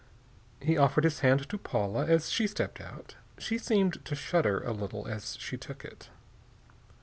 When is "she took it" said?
5.39-6.09